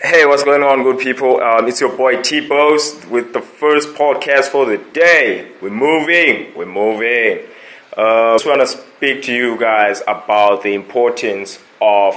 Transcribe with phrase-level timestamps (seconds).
[0.00, 1.40] Hey, what's going on, good people?
[1.40, 5.50] Um, it's your boy T Post with the first podcast for the day.
[5.60, 7.44] We're moving, we're moving.
[7.96, 12.14] Uh, just want to speak to you guys about the importance of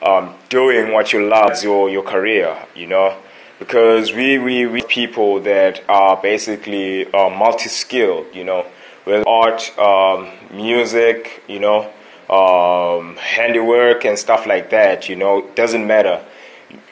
[0.00, 3.16] um, doing what you love your, your career, you know?
[3.58, 8.64] Because we, we, we people that are basically uh, multi skilled, you know,
[9.06, 11.90] with art, um, music, you know,
[12.30, 16.24] um, handiwork, and stuff like that, you know, it doesn't matter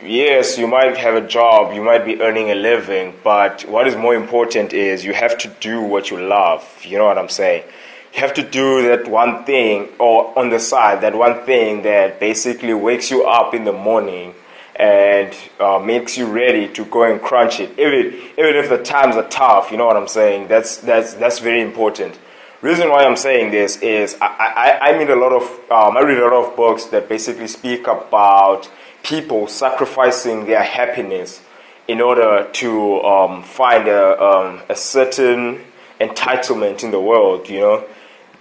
[0.03, 3.97] yes, you might have a job, you might be earning a living, but what is
[3.97, 6.65] more important is you have to do what you love.
[6.85, 7.65] You know what I'm saying?
[8.15, 12.21] You have to do that one thing, or on the side, that one thing that
[12.21, 14.35] basically wakes you up in the morning
[14.77, 17.71] and uh, makes you ready to go and crunch it.
[17.79, 20.49] Even even if the times are tough, you know what I'm saying.
[20.49, 22.19] That's that's that's very important.
[22.61, 26.01] Reason why I'm saying this is I I, I read a lot of um, I
[26.01, 28.71] read a lot of books that basically speak about
[29.03, 31.41] people sacrificing their happiness
[31.89, 35.61] in order to um, find a, um, a certain
[36.01, 37.85] entitlement in the world, you know.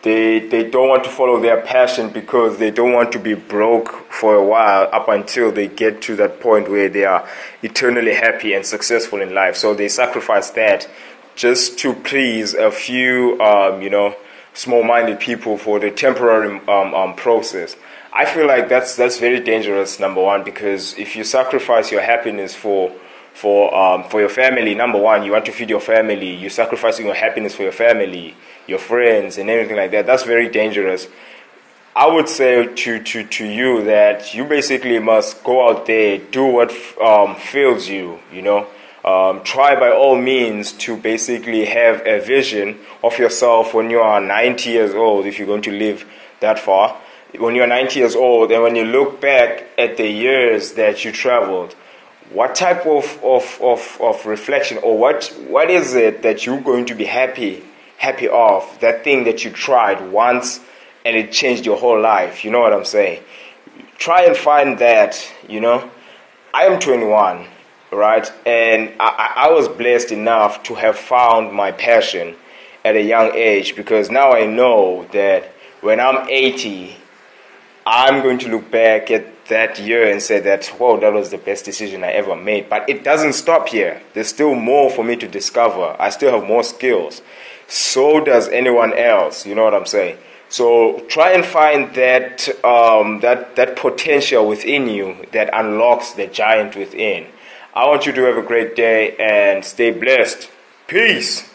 [0.04, 4.12] They, they don't want to follow their passion because they don't want to be broke
[4.12, 7.28] for a while up until they get to that point where they are
[7.62, 9.56] eternally happy and successful in life.
[9.56, 10.90] So they sacrifice that
[11.36, 14.16] just to please a few, um, you know,
[14.54, 17.76] small minded people for the temporary um, um, process.
[18.14, 20.00] I feel like that's that's very dangerous.
[20.00, 22.92] Number one, because if you sacrifice your happiness for
[23.34, 26.36] for um, for your family, number one, you want to feed your family.
[26.36, 28.36] You're sacrificing your happiness for your family,
[28.68, 30.06] your friends, and everything like that.
[30.06, 31.08] That's very dangerous.
[31.94, 36.46] I would say to, to, to you that you basically must go out there, do
[36.46, 38.68] what um, fills you, you know.
[39.04, 44.22] Um, try by all means to basically have a vision of yourself when you are
[44.22, 46.06] 90 years old, if you're going to live
[46.40, 46.98] that far
[47.38, 51.12] when you're 90 years old and when you look back at the years that you
[51.12, 51.74] traveled,
[52.32, 56.86] what type of, of, of, of reflection or what, what is it that you're going
[56.86, 57.64] to be happy,
[57.98, 58.80] happy of?
[58.80, 60.62] That thing that you tried once
[61.06, 62.46] and it changed your whole life.
[62.46, 63.22] You know what I'm saying?
[63.98, 65.90] Try and find that, you know.
[66.54, 67.46] I am 21,
[67.92, 68.32] right?
[68.46, 72.36] And I, I was blessed enough to have found my passion
[72.84, 76.98] at a young age because now I know that when I'm 80,
[77.86, 81.38] I'm going to look back at that year and say that, whoa, that was the
[81.38, 82.70] best decision I ever made.
[82.70, 84.02] But it doesn't stop here.
[84.14, 85.96] There's still more for me to discover.
[86.00, 87.22] I still have more skills.
[87.68, 89.46] So does anyone else.
[89.46, 90.18] You know what I'm saying?
[90.50, 96.76] So try and find that um, that that potential within you that unlocks the giant
[96.76, 97.28] within.
[97.74, 100.50] I want you to have a great day and stay blessed.
[100.88, 101.50] Peace.